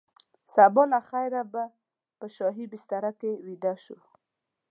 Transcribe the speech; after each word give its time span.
سبا 0.53 0.83
له 0.93 0.99
خیره 1.09 1.41
به 1.53 1.63
په 2.19 2.25
شاهي 2.35 2.65
بستره 2.71 3.11
کې 3.19 3.31
ویده 3.45 3.73
شو. 3.83 3.97